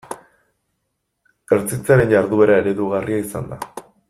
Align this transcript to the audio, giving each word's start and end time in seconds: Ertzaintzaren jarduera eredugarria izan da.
Ertzaintzaren 1.57 2.15
jarduera 2.17 2.59
eredugarria 2.65 3.25
izan 3.29 3.51
da. 3.55 3.65